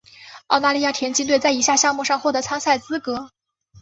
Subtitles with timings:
[0.47, 3.29] 澳大利亚田径队在以下项目上获得参赛资格。